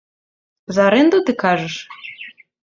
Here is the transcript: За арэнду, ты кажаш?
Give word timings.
За 0.77 0.87
арэнду, 0.91 1.17
ты 1.27 1.31
кажаш? 1.45 1.75